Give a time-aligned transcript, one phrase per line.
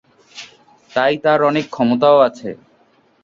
[0.91, 2.49] তাই তার অনেক ক্ষমতাও আছে।